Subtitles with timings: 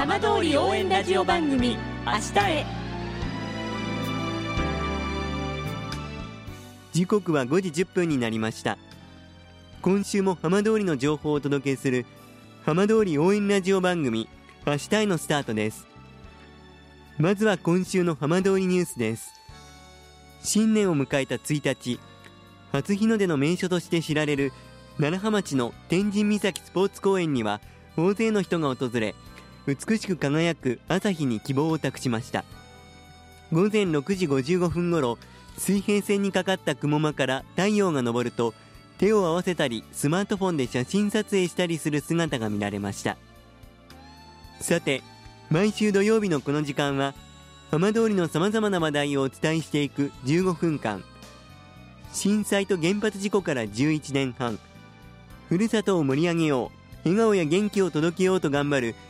[0.00, 1.76] 浜通り応援ラジオ番組
[2.06, 2.64] 明日へ。
[6.92, 8.78] 時刻は5時10分になりました。
[9.82, 12.06] 今週も浜通りの情報をお届けする
[12.64, 14.26] 浜通り応援ラジオ番組
[14.66, 15.86] 明日へのスタートです。
[17.18, 19.34] まずは今週の浜通りニュースです。
[20.42, 22.00] 新年を迎えた1日
[22.72, 24.54] 初日の出の名所として知られる
[24.98, 27.60] 楢葉町の天神岬スポーツ公園には
[27.98, 29.14] 大勢の人が訪れ
[29.66, 32.44] 美しく輝く朝日に希望を託しました。
[33.52, 35.18] 午前6時55分ごろ
[35.58, 38.54] 水平線にかかった雲間から太陽が昇ると
[38.98, 43.16] 手を合わせたりスマートフォンで写真撮影したりする姿が見られました。
[44.60, 45.02] さて
[45.50, 47.14] 毎週土曜日のこの時間は
[47.70, 51.02] 浜通りのさまざまな話題をお伝えしていく15分間。
[52.12, 54.58] 震災と原発事故から11年半。
[55.48, 56.72] ふるさとを盛り上げよ
[57.04, 57.08] う。
[57.08, 58.94] 笑顔や元気を届けようと頑張る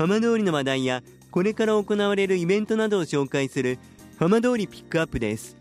[0.00, 3.78] 浜通りの話題やこれから行われるイベントなどを紹介する
[4.18, 5.58] 浜通りピックアップです。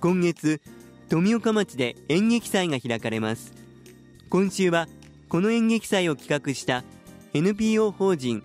[0.00, 0.62] 今月
[1.10, 3.52] 富岡町で演劇祭が開かれます。
[4.30, 4.88] 今週は
[5.28, 6.84] この演劇祭を企画した
[7.34, 8.42] NPO 法人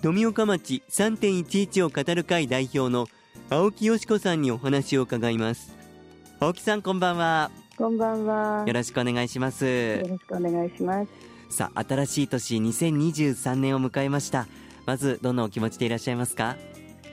[0.00, 3.06] 富岡町3.11を語る会代表の
[3.50, 5.76] 青木よし子さんにお話を伺います。
[6.40, 7.50] 青木さんこんばんは。
[7.76, 8.64] こんばんは。
[8.66, 9.66] よろしくお願いします。
[9.66, 11.30] よろしくお願いします。
[11.50, 14.46] さあ新しい年2023年を迎えました
[14.90, 16.56] まずどんなお気持ちでいらっしゃいますか？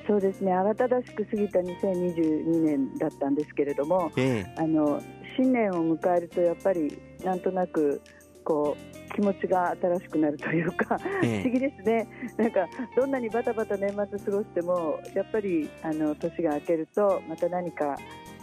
[0.07, 0.51] そうですね。
[0.51, 4.99] 慌ただしく過ぎた2022年だったんですけれども、ええ、あの
[5.37, 8.01] 新年を迎えるとやっぱりなんとなく
[8.43, 17.95] こう気持ちが新しくなるというか、ええ、不思議ですね、なんかどんなにバタバタ年末過ごしてもやっぱりあの年が明けるとまた何か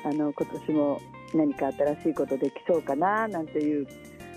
[0.05, 1.00] あの今年も
[1.34, 3.89] 何か新しいことできそうかななんていう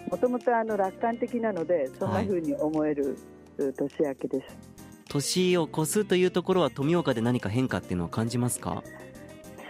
[0.09, 3.15] もともと楽観的なのでそんなふうに思える
[3.57, 4.47] 年明けです。
[4.47, 4.76] はい
[5.07, 8.83] 年を越すというところは富岡で何か変化っていうのは感じますか？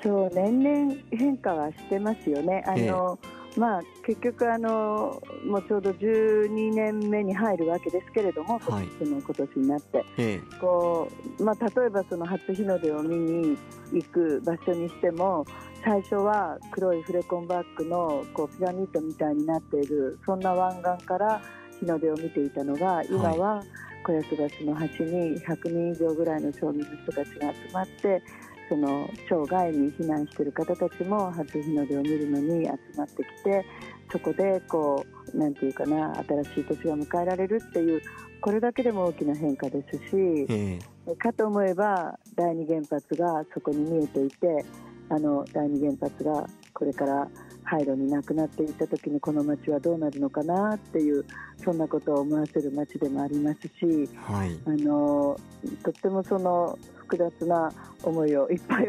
[0.03, 2.63] そう年々変化はしてますよね。
[2.67, 3.19] あの、
[3.55, 13.57] えまあ、結局あの、もうちょうど12年目に入るわけですけれども、はい、その今年になって、えこうまあ、例えばその初日の出を見に
[13.91, 15.45] 行く場所にしても、
[15.83, 21.41] 最初は黒いフレコンバッグのこうピラミッドみたいになっている、そんな湾岸から
[21.79, 24.23] 日の出を見ていたのが、今は、はい小安
[24.59, 28.21] 橋の端に100人以上ぐらいの町民の人たちが集まって
[28.69, 33.65] その町外に避難している方たちも初日の出を見るのに集まってきて
[34.11, 38.01] そこでこうなんていうかな新しい年が迎えられるっていう
[38.41, 40.01] これだけでも大きな変化ですし、
[40.49, 44.65] えー、かと思えば第二原発がそこに見えていて
[45.09, 47.27] あの第二原発がこれから
[47.67, 51.25] 廃炉になくなっていった時にこの町はどうなるのかなっていう
[51.63, 55.37] そんなことを思わせる町でもありますし、はい、あの
[55.83, 57.71] とってもその複雑な
[58.03, 58.87] 思いをいっぱい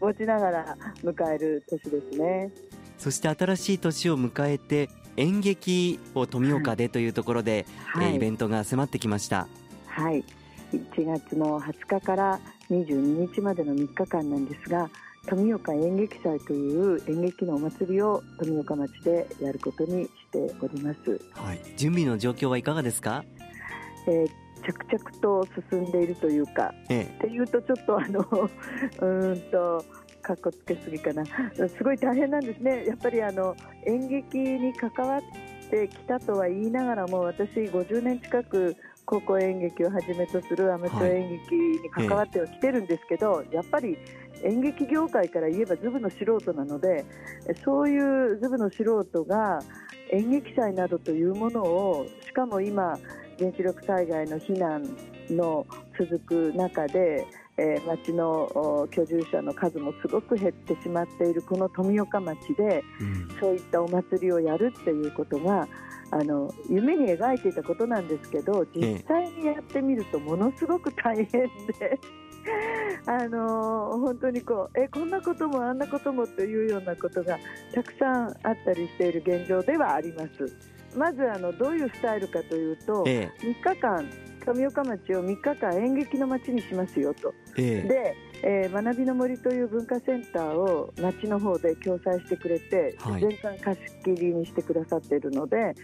[0.00, 2.50] 持ちながら迎える年ですね。
[2.98, 9.46] そして新しい年を迎えて演劇を富岡でというところで、はい、イベントが迫ってきました。
[9.86, 10.24] はい、
[10.72, 12.40] 1月の20日から
[12.70, 14.90] 22日までの3日間なんですが
[15.26, 23.24] 富岡演劇祭という演劇のお祭りを富岡町でやることにしております、はい、準備の状況はいかがですか、
[24.08, 24.28] えー、
[24.62, 27.02] 着々と進んでいるというか、ええ。
[27.02, 28.20] っていうとちょっとあの
[29.00, 29.84] うんと
[30.22, 31.24] かっこつけすぎかな。
[31.24, 32.86] すごい大変なんですね。
[32.86, 33.56] やっぱりあの
[33.86, 35.22] 演劇に関わっ
[35.68, 43.98] てきたとは言いながらも私50年近く高校演劇をはじめとするアマチュア演劇に関わってはきてるんですけど、はいえやっぱり
[44.42, 47.04] 演劇業界から言えばズブの素人なので
[47.64, 49.60] そういうズブの素人が
[50.10, 52.98] 演劇祭などというものをしかも今
[53.38, 54.96] 原子力災害の避難
[55.30, 55.66] の
[55.98, 57.26] 続く中で、
[57.56, 65.66] えー、町の居住者の数もすごく減ってしまっているこの富岡町で、うん、そういったお祭りをやるっていうことが
[66.12, 71.98] あの夢に描いていたことなんですけど実際にやってみるとものすごく大変で。
[73.06, 77.38] あの本当にこうえこんなこともあんなこともというようなことが
[77.72, 80.52] たくさんあったりしている現状ではあります。
[80.96, 84.10] まずあのどういうスタイルかというと、ええ、3日間
[84.44, 93.20] 富岡町を3日間演劇の町にしますよと、えで、えー学びの森という文化センターを町の方で共催してくれて、はい。
[93.20, 95.74] 全館貸し切りにしてくださっているので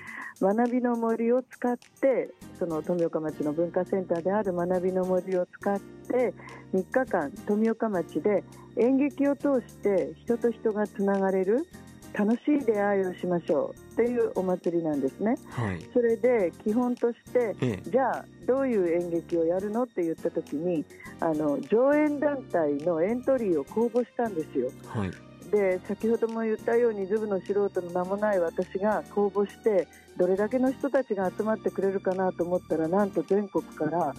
[0.40, 6.34] 学びの森を使ってその富岡町の文化センターである学びの森を使って
[6.72, 8.44] 3日間富岡町で
[8.76, 11.66] 演劇を通して人と人がつながれる
[12.12, 15.34] 楽しい出会いをしましょうっていうお祭りなんですね。
[15.50, 20.84] はいそれで基本としてえじゃあどういう演劇をやるのって言った時に
[21.18, 24.70] あの上演団体のエントリーを公募したんですよ。
[24.86, 25.10] はい
[25.50, 34.14] で先ほども言ったようにズブの素人の名もない私が公募してどれだけの人たちが集まってくれるかなと思ったらなんと全国から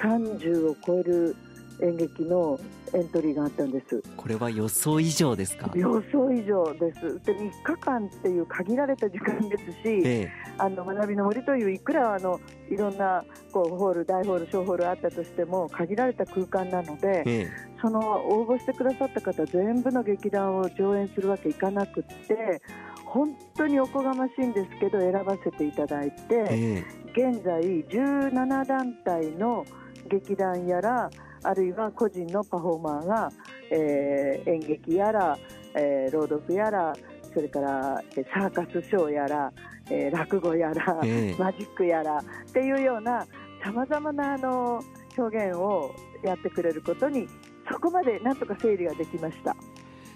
[0.00, 1.34] 30を超える
[1.82, 2.58] 演劇の
[2.92, 4.02] エントリーがあったんです。
[4.16, 5.70] これは予想以上ですか？
[5.74, 7.00] 予想以上です。
[7.24, 10.28] で3日間っていう限られた時間ですしえ
[10.58, 12.40] あの学びの森といういくらあの
[12.70, 17.48] いろんなこうホール大ホール小ホールあったとしても限られた空間なのでええ。
[17.80, 17.98] その
[18.28, 22.60] 応募してくださった方全部の劇団を上演するわけいかなくって
[23.06, 29.64] 本当におこがましいんですけど選ばせていただいてえ現在17団体の
[30.10, 31.10] 劇団やら
[31.42, 33.32] あるいは個人のパフォーマーが、
[33.70, 35.38] えー演劇やら、
[35.74, 36.94] えー朗読やら
[37.32, 39.52] それからえーサーカスショーやら、
[39.90, 43.26] えー落語やら、ええマジックやらっていうような
[43.62, 44.82] さまざまなあの
[45.16, 47.28] 表現をやってくれることに
[47.70, 49.56] そこまでなんとか整理ができました。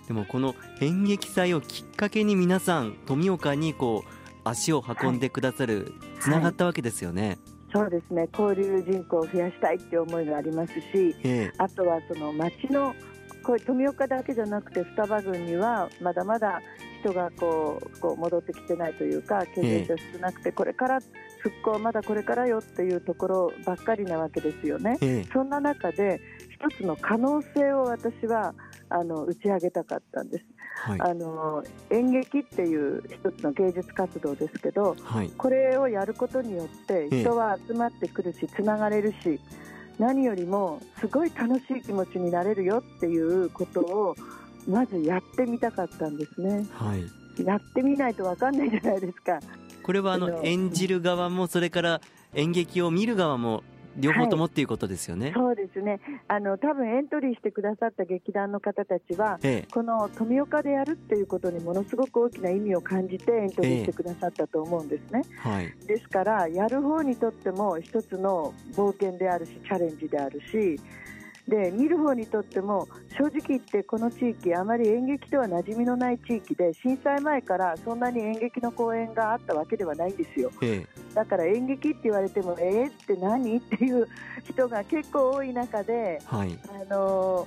[0.07, 4.11] でもこの演劇祭をきっかけに皆さん富岡にこう
[4.45, 7.39] 足を運んでくださる、つながったわけですよね。
[7.75, 8.29] そうですね。
[8.33, 12.95] 交流人口を増やしたいっていう思いがありますしえあとはその町の
[13.43, 16.63] こう富岡だけじゃなくて双葉郡にはまだまだ
[17.01, 21.01] 人がこうこう戻ってきてないというか経験者少なくてこれから
[21.41, 24.97] 復興まだこれからよっていうところばっかりなわけですよね。
[25.03, 25.33] ええ。
[25.33, 26.21] そんな中で
[26.71, 28.55] 一つの可能性を私は
[28.89, 30.45] あの打ち上げたかったんです。
[30.77, 31.01] はい。
[31.01, 35.31] あの演劇っていう一つの芸術活動ですけどはい。
[35.37, 37.21] これをやることによってええ。
[37.23, 39.39] 人は集まってくるしつながれるし
[39.99, 44.17] 何よりもすごい楽しい気持ちになれるよっていうことを
[44.67, 46.67] まずやってみたかったんですね。
[46.73, 47.45] はい。
[47.45, 49.41] やってみないと分かんないじゃないですか。
[49.83, 52.01] これはあの演じる側もそれから
[52.33, 53.63] 演劇を見る側も
[53.97, 55.33] 両方ともっていうことですよね。
[55.35, 56.01] そうですね。
[56.29, 65.49] あの多分エントリーしてくださった劇団の方たちはえこの富岡でやるっていうことにものすごく大きな意味を感じてエントリーしてくださったと思うんですね、え。
[65.49, 65.73] はい。
[65.87, 70.81] ですからやる方にとっても一つの冒険であるしチャレンジであるし
[71.49, 72.89] で見る方にとっても
[73.19, 80.51] 正直言ってこの地域あまり演劇とは馴染みのない地域で震災前からそんなに演劇の公演があったわけではないんですよ。
[80.63, 83.57] えだから演劇って言われてもえー、って何？
[83.59, 84.09] っていう
[84.49, 86.59] 人が結構多い中でえはい。
[86.91, 87.47] あの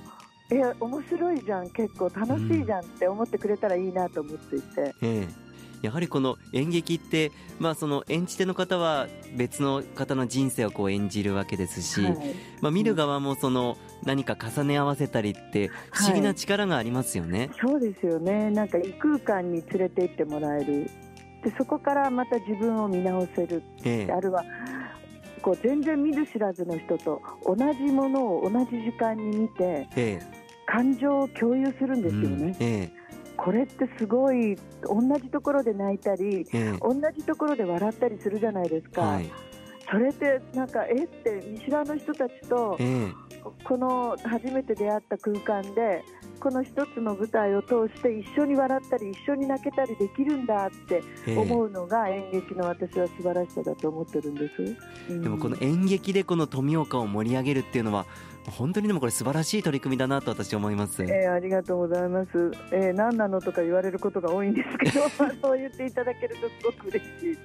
[0.50, 5.47] え面白いじゃん結構楽しいじゃんって思ってくれたらいいなと思っていて、ええ
[5.82, 12.16] やはりこの演劇って、まあ、その演じ手の方は別の方の人生をこう演じるわけですし、はい。
[12.60, 17.50] まあ、見る側もその何か重ね合わせたりって不思議な力がありますよね。
[17.60, 18.50] そうですよね。
[18.50, 20.90] なんか異空間に連れて行ってもらえる。
[21.44, 24.12] でそこからまた自分を見直せるええ。
[24.12, 24.44] あるいは
[25.40, 30.20] こう全然見ず知らずの人と同じものを同じ時間に見てえ
[30.66, 32.66] 感情を共有するんえですよね、うん。
[32.66, 32.92] え
[33.38, 36.58] これってすごい同じところで泣いたりええ。
[36.58, 39.30] え同じところで笑ったりするじゃないですか、はい。
[39.90, 43.12] それってなんかえって見知らぬ人たちとえ
[43.64, 46.02] この初めて出会った空間で
[46.40, 51.34] この一つの舞台を通して一緒に笑ったり一緒に泣けたりできるんだってええ。
[51.34, 54.76] え思うのが演劇の私は素晴らしさだと思ってるんです。
[55.10, 55.22] うん。
[55.22, 58.04] でもこの演劇でこの富岡を盛り上げるっていうのは
[58.50, 61.02] 本当にでもこれ素晴らしい取り組みだなと私は思います。
[61.02, 62.30] えーありがとうございます、
[62.72, 65.08] えー何なのとか言われることが多いんですけど
[65.42, 67.38] そう言っていただけるとすごく嬉しい。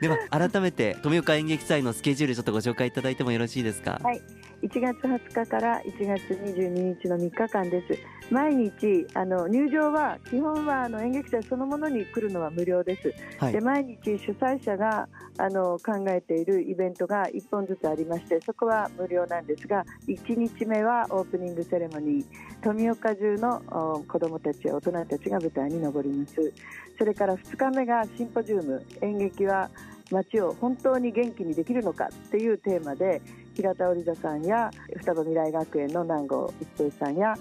[0.00, 3.98] では改めて富岡演劇祭のスケジュールちょっとご紹介いただいてもよろしいですか？
[4.02, 4.22] はい。
[4.62, 7.98] 1月20日から1月22日の3日間です。
[8.32, 13.12] 毎日あの入場は基本はあの演劇祭そのものに来るのは無料です。
[13.38, 13.52] はい。
[13.52, 22.26] で毎日主催者があの考えているイベントが1本ずつありましてそこは無料なんですが1日目はオープニングセレモニー
[22.62, 26.52] 富岡中の子どもたちや大人たちが舞台に上ります。
[26.98, 29.70] それから2日目がシンポジウム演劇は
[30.10, 33.22] 街を本当に元気にできるのかっていうテーマで
[33.54, 37.34] 平田織座さんや双葉未来学園の南郷一平さんや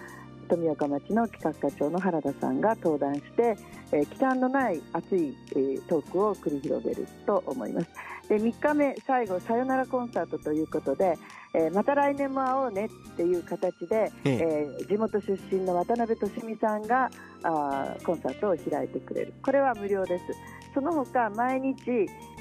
[0.48, 3.58] 富岡町の企画課長の原田さんが登壇して、
[3.92, 7.88] えー、忌憚のない熱い、えートークを繰り広げると思います。
[8.28, 11.18] で3日目、最後さよならコンサートということで、
[11.54, 14.84] えー、また来年も会おうねっていう形で、ええ。
[14.84, 17.10] ー、地元出身の渡辺俊美さんが
[17.44, 19.34] あコンサートを開いてくれる。
[19.42, 20.24] これは無料です。
[20.74, 21.76] その他毎日、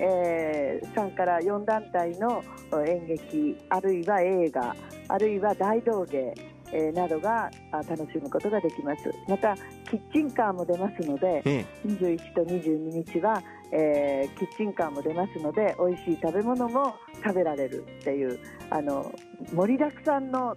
[0.00, 2.42] えー、3から4団体の
[2.86, 4.76] 演劇あるいは映画
[5.08, 6.34] あるいは大道芸
[6.72, 9.10] えー、などが楽しむことができます。
[9.28, 9.56] また
[9.90, 13.42] キッチンカーも出ますので、ええ、21と22日は、
[13.72, 16.94] えー、キッチンカーも出ますので美味しい食べ物も
[17.24, 18.38] 食べられるっていう
[18.70, 19.12] あの
[19.52, 20.56] 盛りだくさんの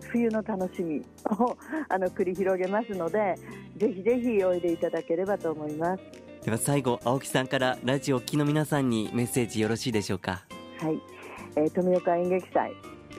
[0.00, 1.00] 冬の楽しみ
[1.38, 1.56] を
[1.88, 3.34] あの繰り広げますので
[3.76, 6.02] ぜひぜひおいでいただければと思います。
[6.44, 10.44] では最後青木さんからラジオ機の皆さんにメッセージよろしいでしょうか？
[10.78, 11.00] はい、
[11.56, 12.72] えー、富岡演劇祭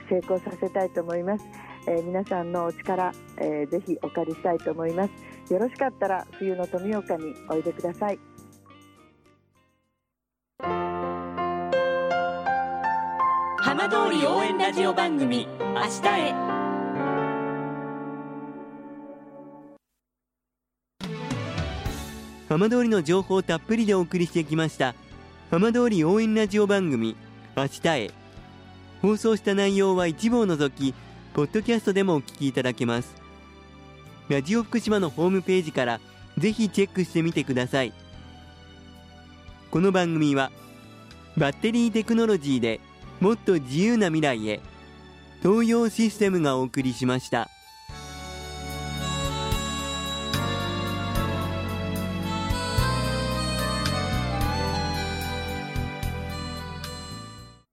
[0.09, 1.45] 成功させたいと思います
[1.87, 5.07] えー、皆さんのお力、えー、ぜひお借りしたいと思いま
[5.47, 5.53] す。
[5.53, 8.19] よろしかったら冬の富岡においでください。
[13.59, 16.33] 浜通り応援ラジオ番組明日へ。
[22.49, 24.95] 浜通りの情報をたっぷりでお送りしてきました
[25.51, 27.17] 浜通り応援ラジオ番組
[27.57, 28.11] 明日へ。
[29.01, 30.93] 放送した内容は一部を除き
[31.37, 33.13] ポッドキャストでもお聞きいただけます。
[34.27, 35.99] ラジオ福島のホームページから
[36.39, 37.93] ぜひチェックしてみてください。
[39.69, 40.51] この番組は
[41.37, 42.79] バッテリーテクノロジーで
[43.19, 44.61] もっと自由な未来へ
[45.43, 47.51] 東洋システムがお送りしました。